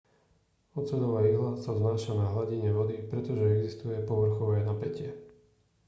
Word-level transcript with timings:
oceľová 0.79 1.21
ihla 1.31 1.51
sa 1.63 1.71
vznáša 1.77 2.11
na 2.17 2.25
hladine 2.33 2.69
vody 2.77 2.95
pretože 3.11 3.53
existuje 3.61 4.01
povrchové 4.11 4.57
napätie 4.69 5.11